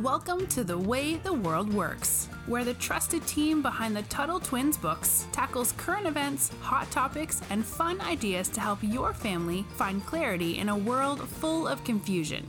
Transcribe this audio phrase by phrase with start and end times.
[0.00, 4.78] Welcome to The Way the World Works, where the trusted team behind the Tuttle Twins
[4.78, 10.56] books tackles current events, hot topics, and fun ideas to help your family find clarity
[10.56, 12.48] in a world full of confusion.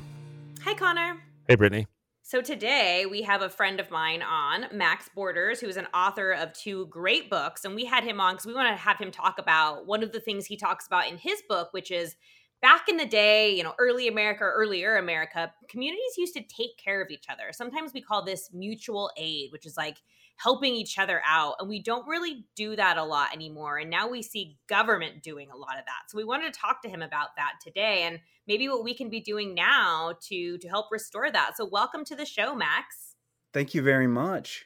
[0.63, 1.17] Hi, Connor.
[1.45, 1.85] Hey, Brittany.
[2.21, 6.31] So today we have a friend of mine on, Max Borders, who is an author
[6.31, 7.65] of two great books.
[7.65, 10.13] And we had him on because we want to have him talk about one of
[10.13, 12.15] the things he talks about in his book, which is
[12.63, 16.77] back in the day, you know, early America, or earlier America, communities used to take
[16.83, 17.51] care of each other.
[17.51, 19.97] Sometimes we call this mutual aid, which is like
[20.37, 21.55] helping each other out.
[21.59, 23.77] And we don't really do that a lot anymore.
[23.77, 26.09] And now we see government doing a lot of that.
[26.09, 29.09] So we wanted to talk to him about that today and maybe what we can
[29.09, 31.51] be doing now to to help restore that.
[31.57, 33.15] So welcome to the show, Max.
[33.51, 34.65] Thank you very much.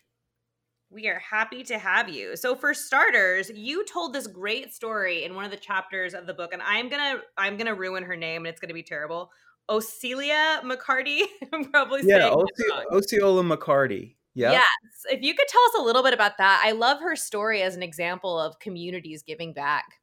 [0.89, 2.37] We are happy to have you.
[2.37, 6.33] So for starters, you told this great story in one of the chapters of the
[6.33, 8.73] book and I'm going to I'm going to ruin her name and it's going to
[8.73, 9.31] be terrible.
[9.69, 11.23] Ocelia McCarty.
[11.53, 14.15] I'm probably yeah, saying Oce- Osceola McCarty.
[14.33, 14.51] Yeah.
[14.51, 14.67] Yes.
[15.09, 16.61] If you could tell us a little bit about that.
[16.63, 19.95] I love her story as an example of communities giving back.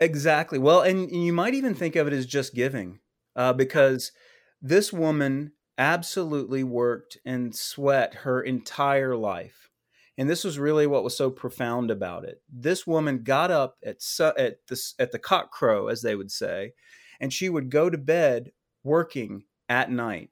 [0.00, 0.58] Exactly.
[0.58, 2.98] Well, and you might even think of it as just giving,
[3.36, 4.12] uh, because
[4.60, 9.70] this woman absolutely worked and sweat her entire life.
[10.16, 12.40] And this was really what was so profound about it.
[12.48, 16.30] This woman got up at su- at the at the cock crow, as they would
[16.30, 16.72] say,
[17.18, 18.52] and she would go to bed
[18.84, 20.30] working at night.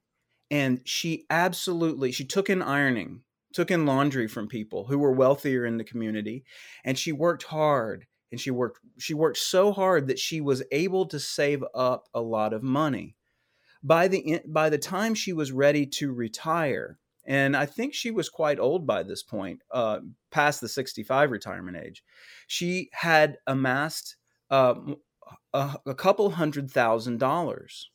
[0.51, 5.67] And she absolutely she took in ironing, took in laundry from people who were wealthier
[5.67, 6.45] in the community,
[6.85, 11.07] and she worked hard and she worked she worked so hard that she was able
[11.07, 13.17] to save up a lot of money
[13.83, 18.29] by the by the time she was ready to retire and i think she was
[18.29, 19.99] quite old by this point uh,
[20.31, 22.03] past the 65 retirement age
[22.47, 24.17] she had amassed
[24.51, 24.75] uh,
[25.53, 27.91] a, a, couple hundred thousand dollars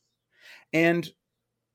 [0.73, 1.09] and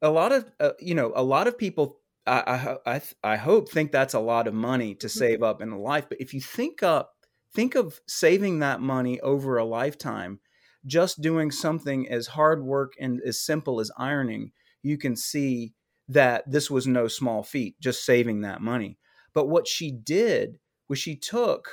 [0.01, 3.69] a lot of uh, you know a lot of people I, I, I, I hope
[3.69, 5.19] think that's a lot of money to mm-hmm.
[5.19, 7.15] save up in a life but if you think up
[7.55, 10.41] think of saving that money over a lifetime
[10.87, 15.73] just doing something as hard work and as simple as ironing you can see
[16.09, 18.99] that this was no small feat just saving that money.
[19.33, 21.69] But what she did was she took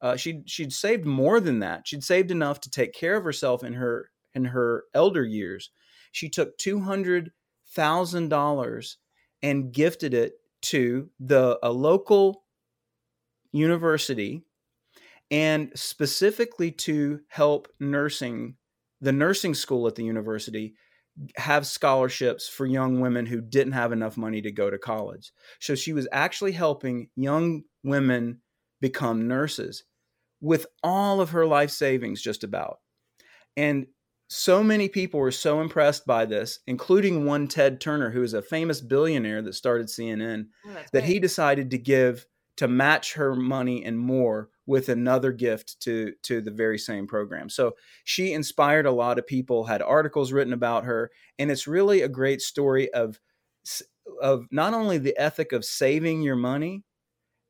[0.00, 1.86] uh, she she'd saved more than that.
[1.86, 5.70] She'd saved enough to take care of herself in her in her elder years.
[6.10, 8.96] She took $200000
[9.42, 12.42] and gifted it to the a local
[13.52, 14.42] university
[15.32, 18.56] and specifically to help nursing,
[19.00, 20.74] the nursing school at the university
[21.36, 25.32] have scholarships for young women who didn't have enough money to go to college.
[25.58, 28.40] So she was actually helping young women
[28.80, 29.84] become nurses
[30.42, 32.78] with all of her life savings, just about.
[33.56, 33.86] And
[34.28, 38.42] so many people were so impressed by this, including one Ted Turner, who is a
[38.42, 41.04] famous billionaire that started CNN, oh, that great.
[41.04, 42.26] he decided to give
[42.56, 47.50] to match her money and more with another gift to to the very same program.
[47.50, 52.00] So she inspired a lot of people, had articles written about her, and it's really
[52.00, 53.20] a great story of
[54.22, 56.84] of not only the ethic of saving your money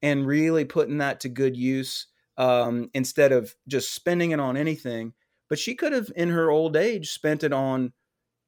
[0.02, 5.12] and really putting that to good use um, instead of just spending it on anything,
[5.48, 7.92] but she could have in her old age spent it on,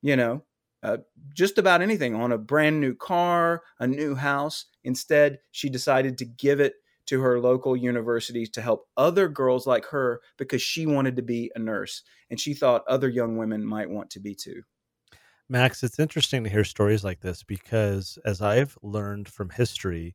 [0.02, 0.42] you know,
[0.82, 0.96] uh,
[1.32, 4.66] just about anything on a brand new car, a new house.
[4.82, 6.74] Instead, she decided to give it
[7.06, 11.50] to her local universities to help other girls like her because she wanted to be
[11.54, 14.62] a nurse and she thought other young women might want to be too.
[15.48, 20.14] Max, it's interesting to hear stories like this because as I've learned from history,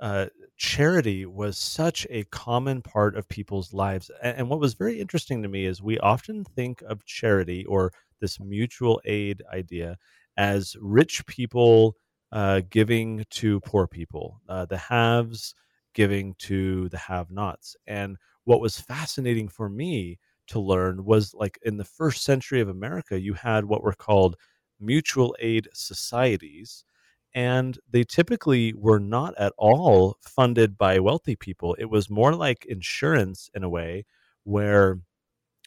[0.00, 4.10] uh, charity was such a common part of people's lives.
[4.20, 7.92] And, and, what was very interesting to me is we often think of charity or
[8.20, 9.96] this mutual aid idea
[10.36, 11.94] as rich people
[12.32, 15.54] uh, giving to poor people, uh, the haves
[15.94, 17.76] giving to the have nots.
[17.86, 20.18] And what was fascinating for me
[20.48, 24.36] to learn was like in the first century of America, you had what were called
[24.80, 26.84] mutual aid societies.
[27.34, 31.74] And they typically were not at all funded by wealthy people.
[31.78, 34.04] It was more like insurance in a way,
[34.44, 35.00] where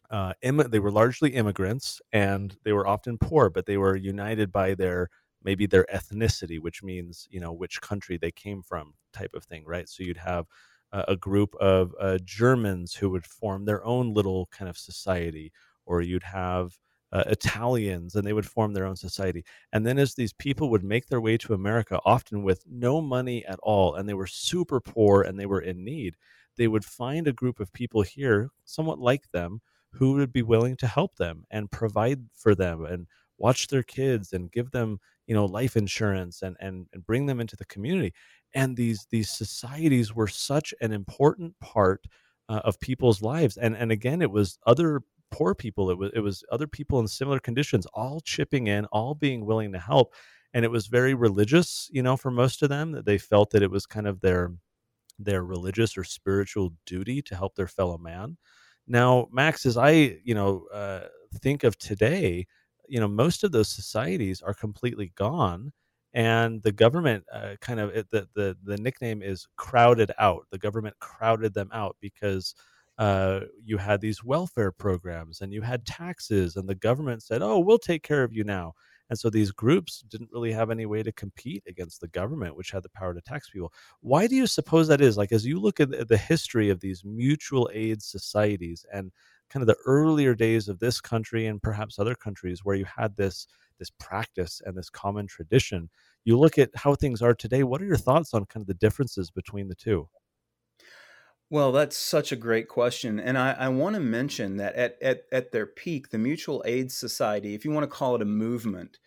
[0.10, 4.52] uh, Im- they were largely immigrants and they were often poor, but they were united
[4.52, 5.10] by their
[5.44, 9.64] maybe their ethnicity, which means you know which country they came from, type of thing,
[9.66, 9.88] right?
[9.90, 10.46] So you'd have
[10.94, 15.52] uh, a group of uh, Germans who would form their own little kind of society,
[15.86, 16.78] or you'd have
[17.12, 19.44] uh, Italians and they would form their own society.
[19.74, 23.46] And then as these people would make their way to America, often with no money
[23.46, 26.16] at all, and they were super poor and they were in need,
[26.58, 29.62] they would find a group of people here, somewhat like them,
[29.92, 34.34] who would be willing to help them and provide for them and watch their kids
[34.34, 38.14] and give them you know life insurance and and, and bring them into the community
[38.54, 42.06] and these these societies were such an important part
[42.50, 45.02] uh, of people's lives and and again it was other
[45.32, 49.14] poor people it was it was other people in similar conditions all chipping in all
[49.14, 50.14] being willing to help
[50.54, 53.64] and it was very religious you know for most of them that they felt that
[53.64, 54.54] it was kind of their
[55.20, 58.38] their religious or spiritual duty to help their fellow man.
[58.88, 59.92] Now max as i
[60.24, 61.08] you know uh,
[61.42, 62.48] think of today
[62.88, 65.74] you know most of those societies are completely gone
[66.18, 70.48] and the government uh, kind of the, the the nickname is crowded out.
[70.50, 72.56] The government crowded them out because
[72.98, 77.60] uh, you had these welfare programs and you had taxes and the government said oh
[77.60, 78.74] we'll take care of you now.
[79.12, 82.72] And so these groups didn't really have any way to compete against the government which
[82.72, 83.72] had the power to tax people.
[84.02, 85.18] Why do you suppose that is?
[85.18, 89.12] Like as you look at the history of these mutual aid societies and
[89.52, 93.16] kind of the earlier days of this country and perhaps other countries where you had
[93.16, 93.48] this
[93.80, 95.90] this practice and this common tradition
[96.28, 98.74] you look at how things are today what are your thoughts on kind of the
[98.74, 100.10] differences between the two?
[101.50, 105.24] Well that's such a great question and i, I want to mention that at, at,
[105.32, 109.00] at their peak the mutual aid society if you want to call it a movement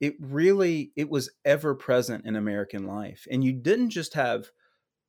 [0.00, 4.50] it really it was ever present in american life and you didn't just have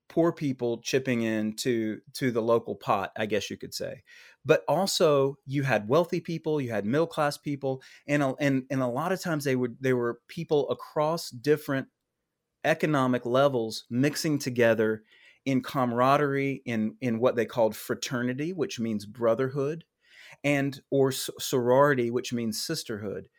[0.09, 4.03] poor people chipping in to to the local pot i guess you could say.
[4.45, 8.87] But also you had wealthy people you had middle class people and and and a
[8.87, 11.87] lot of times they would they were people across different
[12.63, 15.03] economic levels mixing together
[15.45, 19.83] in camaraderie in in what they called fraternity which means brotherhood
[20.43, 23.29] and or sorority which means sisterhood.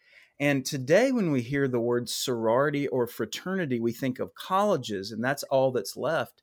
[0.41, 5.23] And today, when we hear the word sorority or fraternity, we think of colleges, and
[5.23, 6.43] that's all that's left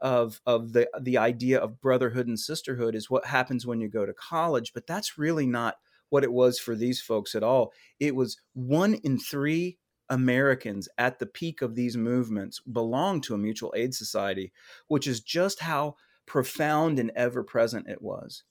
[0.00, 4.04] of of the the idea of brotherhood and sisterhood is what happens when you go
[4.04, 5.76] to college but that's really not
[6.08, 7.72] what it was for these folks at all.
[7.98, 9.78] It was one in 3
[10.08, 14.52] Americans at the peak of these movements belonged to a mutual aid society
[14.86, 15.96] which is just how
[16.26, 18.44] profound and ever present it was.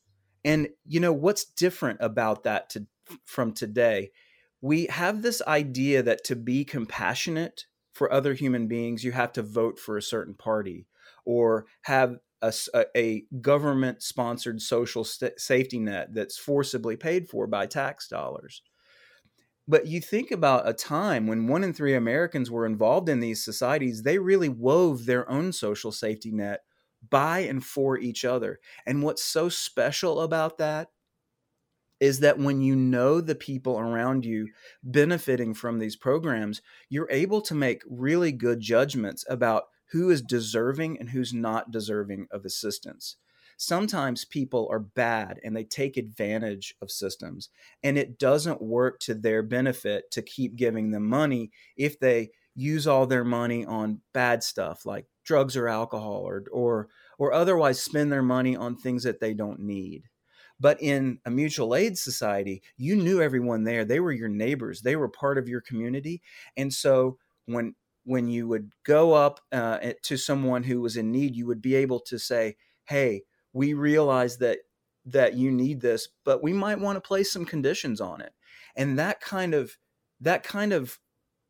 [0.44, 2.88] And you know what's different about that to,
[3.24, 4.12] from today?
[4.62, 9.41] We have this idea that to be compassionate for other human beings you have to
[9.41, 10.88] vote for a certain party
[11.25, 12.54] or have a,
[12.95, 18.62] a government sponsored social st- safety net that's forcibly paid for by tax dollars.
[19.68, 23.44] But you think about a time when one in three Americans were involved in these
[23.44, 26.62] societies, they really wove their own social safety net
[27.10, 28.60] by and for each other.
[28.86, 30.89] And what's so special about that
[32.00, 34.50] is that when you know the people around you
[34.83, 41.00] benefiting from these programs, you're able to make really good judgments about who is deserving
[41.00, 43.18] and who's not deserving of assistance.
[43.58, 47.50] Sometimes people are bad and they take advantage of systems,
[47.84, 52.88] and it doesn't work to their benefit to keep giving them money if they use
[52.88, 56.88] all their money on bad stuff like drugs or alcohol or or
[57.18, 60.04] or otherwise spend their money on things that they don't need.
[60.60, 63.84] But in a mutual aid society, you knew everyone there.
[63.84, 64.82] They were your neighbors.
[64.82, 66.22] They were part of your community.
[66.56, 71.36] And so when when you would go up uh, to someone who was in need,
[71.36, 72.56] you would be able to say,
[72.86, 73.24] "Hey,
[73.54, 74.60] we realize that
[75.06, 78.34] that you need this, but we might want to place some conditions on it."
[78.75, 79.78] And that kind of
[80.22, 81.00] that kind of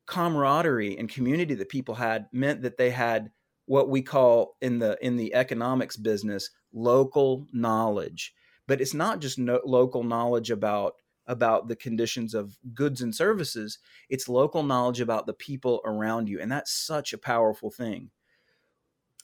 [0.07, 3.31] camaraderie and community that people had meant that they had
[3.65, 8.33] what we call in the in the economics business local knowledge.
[8.67, 10.95] But it's not just no, local knowledge about
[11.27, 13.79] about the conditions of goods and services
[14.09, 18.09] it's local knowledge about the people around you and that's such a powerful thing.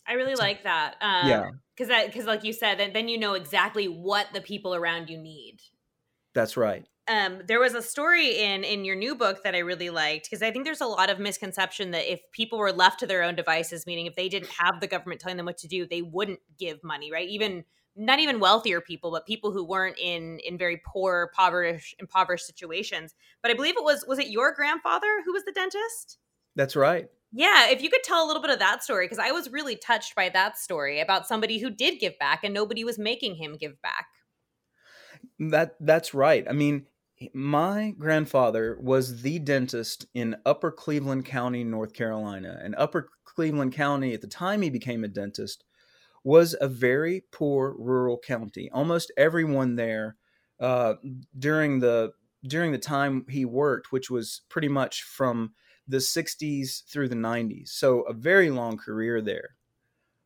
[0.08, 1.50] I really like that um, yeah
[1.82, 5.10] because that because like you said then, then you know exactly what the people around
[5.10, 5.58] you need.
[6.34, 6.86] That's right.
[7.08, 10.44] Um, there was a story in in your new book that I really liked because
[10.44, 13.36] I think there's a lot of misconception that if people were left to their own
[13.36, 16.40] devices, meaning if they didn't have the government telling them what to do, they wouldn't
[16.60, 17.28] give money, right?
[17.28, 17.64] Even
[17.96, 23.14] not even wealthier people, but people who weren't in in very poor, impoverished, impoverished situations.
[23.42, 26.18] But I believe it was was it your grandfather who was the dentist?
[26.56, 27.08] That's right.
[27.34, 29.78] Yeah, if you could tell a little bit of that story, because I was really
[29.78, 33.56] touched by that story about somebody who did give back and nobody was making him
[33.58, 34.08] give back.
[35.40, 36.46] That that's right.
[36.50, 36.88] I mean,
[37.34, 44.14] my grandfather was the dentist in Upper Cleveland County, North Carolina, and Upper Cleveland County
[44.14, 45.64] at the time he became a dentist
[46.24, 48.70] was a very poor rural county.
[48.72, 50.18] Almost everyone there
[50.60, 50.96] uh,
[51.38, 52.14] during the
[52.48, 55.54] during the time he worked, which was pretty much from
[55.88, 59.56] the 60s through the 90s, so a very long career there,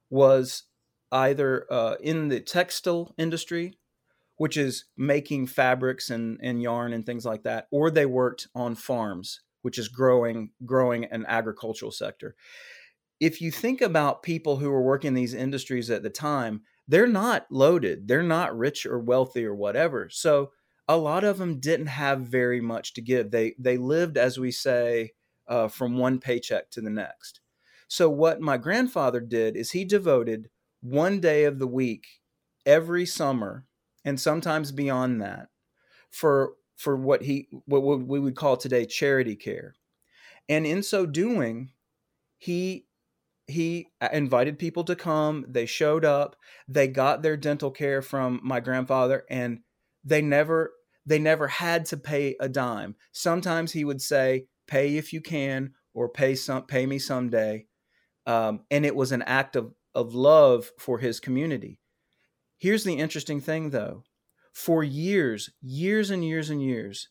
[0.09, 0.63] was
[1.11, 3.77] either uh, in the textile industry
[4.37, 8.75] which is making fabrics and, and yarn and things like that, or they worked on
[8.75, 12.35] farms, which is growing growing an agricultural sector.
[13.19, 17.47] If you think about people who were working these industries at the time, they're not
[17.49, 20.09] loaded, they're not rich or wealthy or whatever.
[20.09, 20.51] So
[20.87, 23.31] a lot of them didn't have very much to give.
[23.31, 25.13] They they lived, as we say,
[25.47, 27.39] uh, from one paycheck to the next.
[27.87, 30.49] So what my grandfather did is he devoted
[30.81, 32.05] one day of the week
[32.65, 33.65] every summer
[34.03, 35.49] and sometimes beyond that
[36.11, 39.75] for for what he what we would call today charity care
[40.49, 41.71] and in so doing
[42.37, 42.87] he
[43.47, 46.35] he invited people to come they showed up
[46.67, 49.59] they got their dental care from my grandfather and
[50.03, 50.73] they never
[51.05, 55.73] they never had to pay a dime sometimes he would say pay if you can
[55.93, 57.65] or pay some pay me someday
[58.25, 61.79] um, and it was an act of of love for his community
[62.57, 64.03] Here's the interesting thing though.
[64.53, 67.09] For years, years and years and years,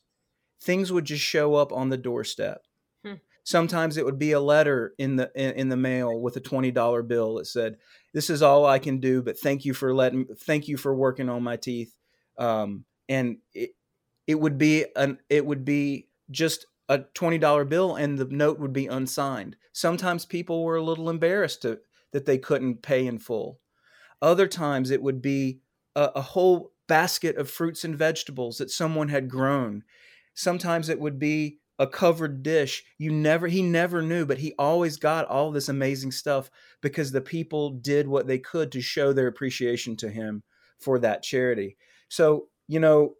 [0.61, 2.64] things would just show up on the doorstep.
[3.45, 7.07] Sometimes it would be a letter in the in, in the mail with a $20
[7.07, 7.77] bill that said,
[8.11, 11.29] "This is all I can do, but thank you for letting thank you for working
[11.29, 11.95] on my teeth."
[12.37, 13.75] Um, and it
[14.27, 18.73] it would be an it would be just a $20 bill and the note would
[18.73, 19.55] be unsigned.
[19.71, 21.79] Sometimes people were a little embarrassed to,
[22.11, 23.59] that they couldn't pay in full.
[24.21, 25.61] Other times it would be
[25.95, 29.83] a, a whole basket of fruits and vegetables that someone had grown.
[30.33, 32.83] Sometimes it would be a covered dish.
[32.97, 36.49] You never he never knew, but he always got all this amazing stuff
[36.81, 40.43] because the people did what they could to show their appreciation to him
[40.79, 41.77] for that charity.
[42.09, 43.15] So, you know,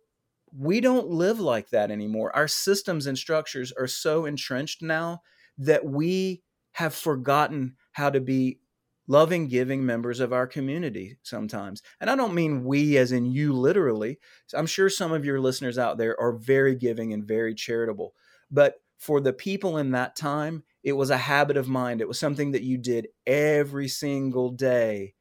[0.57, 2.35] we don't live like that anymore.
[2.35, 5.21] Our systems and structures are so entrenched now
[5.57, 6.43] that we
[6.73, 8.59] have forgotten how to be
[9.07, 11.81] loving, giving members of our community sometimes.
[11.99, 14.19] And I don't mean we as in you literally.
[14.53, 18.13] I'm sure some of your listeners out there are very giving and very charitable.
[18.51, 22.01] But for the people in that time, it was a habit of mind.
[22.01, 25.13] It was something that you did every single day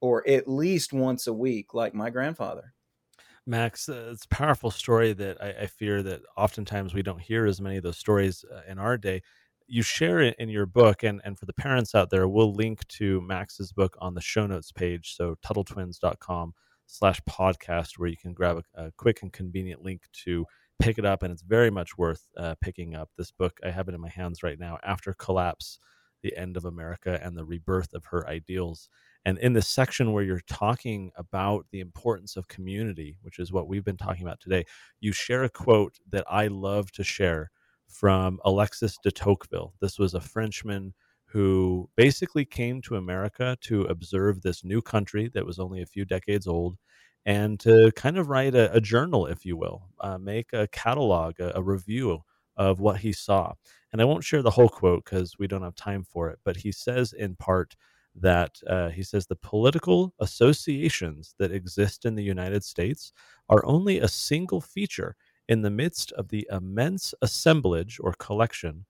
[0.00, 2.74] or at least once a week, like my grandfather.
[3.46, 7.46] Max, uh, it's a powerful story that I, I, fear that oftentimes we don't hear
[7.46, 9.22] as many of those stories uh, in our day
[9.66, 12.86] you share it in your book and and for the parents out there we'll link
[12.88, 16.52] to max's book on the show notes page so tuttletwins.com
[16.86, 20.44] slash podcast where you can grab a, a, quick and convenient link to
[20.82, 23.88] pick it up and it's very much worth uh, picking up this book i have
[23.88, 25.78] it in my hands right now after collapse
[26.22, 28.88] the end of america and the rebirth of her ideals
[29.24, 33.68] and in this section where you're talking about the importance of community which is what
[33.68, 34.64] we've been talking about today
[35.00, 37.50] you share a quote that i love to share
[37.92, 39.74] from Alexis de Tocqueville.
[39.80, 40.94] This was a Frenchman
[41.26, 46.04] who basically came to America to observe this new country that was only a few
[46.04, 46.76] decades old
[47.24, 51.38] and to kind of write a, a journal, if you will, uh, make a catalog,
[51.40, 52.22] a, a review
[52.56, 53.52] of what he saw.
[53.92, 56.56] And I won't share the whole quote because we don't have time for it, but
[56.56, 57.76] he says in part
[58.14, 63.12] that uh, he says the political associations that exist in the United States
[63.48, 65.16] are only a single feature
[65.48, 68.84] in the midst of the immense assemblage or collection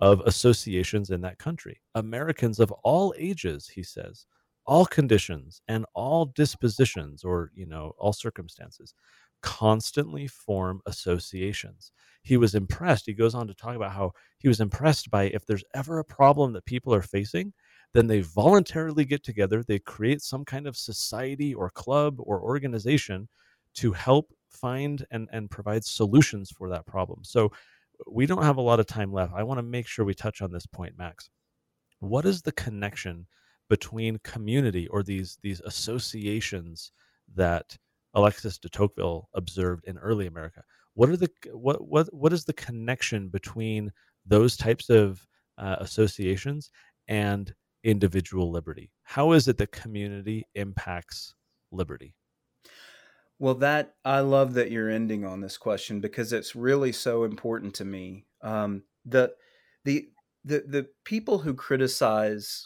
[0.00, 1.80] of associations in that country.
[1.94, 4.26] Americans of all ages, he says,
[4.66, 8.94] all conditions and all dispositions or, you know, all circumstances
[9.42, 11.92] constantly form associations.
[12.22, 13.06] He was impressed.
[13.06, 16.04] He goes on to talk about how he was impressed by if there's ever a
[16.04, 17.52] problem that people are facing,
[17.92, 23.28] then they voluntarily get together, they create some kind of society or club or organization
[23.74, 27.20] to help find and, and provide solutions for that problem.
[27.22, 27.52] So
[28.10, 29.32] we don't have a lot of time left.
[29.34, 31.30] I want to make sure we touch on this point, Max.
[32.00, 33.26] What is the connection
[33.68, 36.92] between community or these these associations
[37.34, 37.76] that
[38.14, 40.62] Alexis de Tocqueville observed in early America?
[40.94, 43.92] What are the what what what is the connection between
[44.24, 45.26] those types of
[45.58, 46.70] uh, associations
[47.08, 47.54] and
[47.84, 48.90] individual liberty?
[49.02, 51.34] How is it that community impacts
[51.70, 52.14] liberty?
[53.38, 57.74] Well, that I love that you're ending on this question because it's really so important
[57.74, 58.24] to me.
[58.42, 59.34] Um, the
[59.84, 60.08] the
[60.44, 62.64] the the people who criticize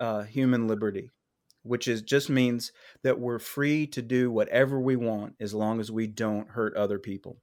[0.00, 1.10] uh, human liberty,
[1.62, 2.72] which is just means
[3.02, 6.98] that we're free to do whatever we want as long as we don't hurt other
[6.98, 7.40] people,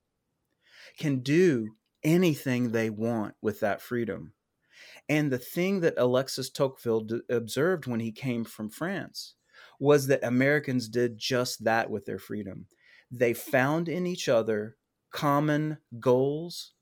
[0.97, 1.69] can do
[2.03, 4.33] anything they want with that freedom.
[5.07, 9.35] And the thing that Alexis Tocqueville d- observed when he came from France
[9.79, 12.67] was that Americans did just that with their freedom.
[13.09, 14.77] They found in each other
[15.11, 16.73] common goals,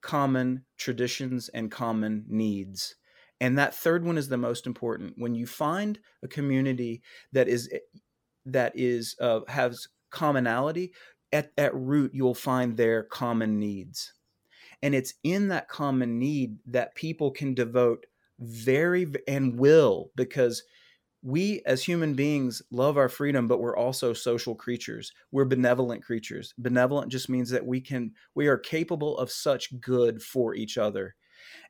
[0.00, 2.96] common traditions, and common needs.
[3.40, 5.14] And that third one is the most important.
[5.16, 7.02] When you find a community
[7.32, 7.72] that is
[8.46, 10.92] that is uh, has commonality,
[11.32, 14.12] at, at root, you'll find their common needs.
[14.82, 18.06] And it's in that common need that people can devote
[18.38, 20.62] very and will because
[21.22, 26.54] we as human beings love our freedom but we're also social creatures we're benevolent creatures
[26.58, 31.16] benevolent just means that we can we are capable of such good for each other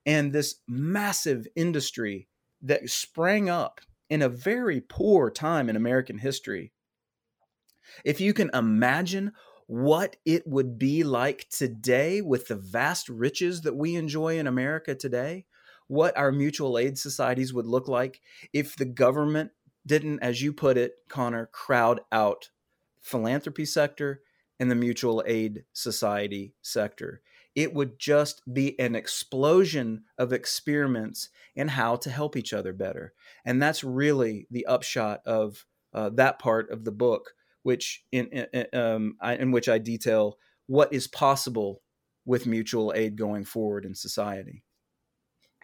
[0.07, 2.29] and this massive industry
[2.63, 6.73] that sprang up in a very poor time in american history
[8.05, 9.33] if you can imagine
[9.67, 14.95] what it would be like today with the vast riches that we enjoy in america
[14.95, 15.45] today
[15.89, 18.21] what our mutual aid societies would look like
[18.53, 19.51] if the government
[19.89, 22.51] didn't, as you put it, Connor, crowd out
[23.01, 24.21] philanthropy sector
[24.61, 27.23] and the mutual aid society sector.
[27.59, 33.15] It would just be an explosion of experiments in how to help each other better.
[33.45, 37.33] And that's really the upshot of uh, that part of the book,
[37.65, 40.39] which in, in, um, I, in which I detail
[40.69, 41.83] what is possible
[42.25, 44.63] with mutual aid going forward in society.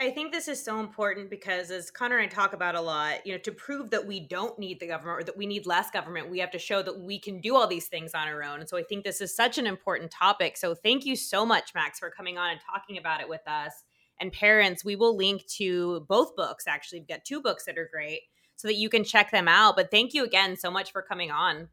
[0.00, 3.24] I think this is so important because, as Connor and I talk about a lot,
[3.24, 5.88] you know, to prove that we don't need the government or that we need less
[5.90, 8.58] government, we have to show that we can do all these things on our own.
[8.58, 10.56] And so I think this is such an important topic.
[10.56, 13.84] So thank you so much, Max, for coming on and talking about it with us.
[14.20, 16.66] And parents, we will link to both books.
[16.66, 18.22] Actually, we've got two books that are great
[18.56, 19.76] so that you can check them out.
[19.76, 21.68] But thank you again so much for coming on.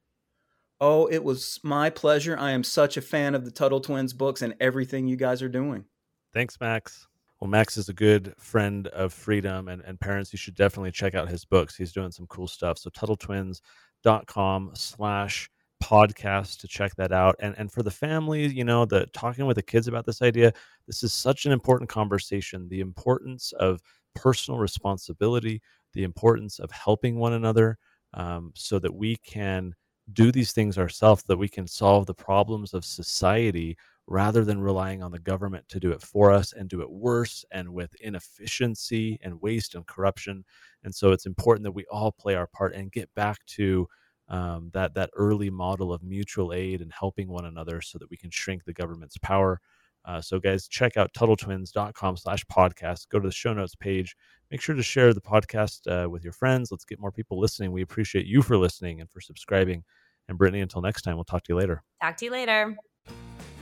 [0.79, 2.37] Oh, it was my pleasure.
[2.37, 5.49] I am such a fan of the Tuttle Twins books and everything you guys are
[5.49, 5.85] doing.
[6.33, 7.07] Thanks, Max.
[7.41, 11.15] Well, Max is a good friend of freedom, and, and parents, you should definitely check
[11.15, 11.75] out his books.
[11.75, 12.77] He's doing some cool stuff.
[12.77, 15.50] So, TuttleTwins.com slash
[15.83, 17.36] podcast to check that out.
[17.39, 20.53] And and for the families, you know, the talking with the kids about this idea,
[20.86, 22.69] this is such an important conversation.
[22.69, 23.81] The importance of
[24.13, 27.79] personal responsibility, the importance of helping one another,
[28.13, 29.74] um, so that we can
[30.13, 33.75] do these things ourselves, that we can solve the problems of society
[34.11, 37.45] rather than relying on the government to do it for us and do it worse
[37.51, 40.43] and with inefficiency and waste and corruption.
[40.83, 43.87] And so it's important that we all play our part and get back to
[44.27, 48.17] um, that that early model of mutual aid and helping one another so that we
[48.17, 49.61] can shrink the government's power.
[50.03, 53.07] Uh, so guys, check out TuttleTwins.com slash podcast.
[53.09, 54.15] Go to the show notes page.
[54.50, 56.69] Make sure to share the podcast uh, with your friends.
[56.69, 57.71] Let's get more people listening.
[57.71, 59.83] We appreciate you for listening and for subscribing.
[60.27, 61.83] And Brittany, until next time, we'll talk to you later.
[62.01, 62.75] Talk to you later.